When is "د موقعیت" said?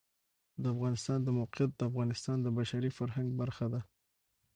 1.23-1.71